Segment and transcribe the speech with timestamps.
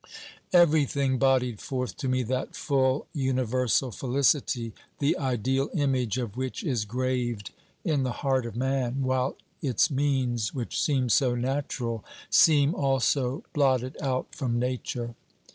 [0.51, 6.85] Everything bodied forth to me that full, universal felicity, the ideal image of which is
[6.85, 7.51] graved
[7.85, 13.95] in the heart of man, while its means, which seem so natural, seem also blotted
[14.01, 15.13] out from Nature.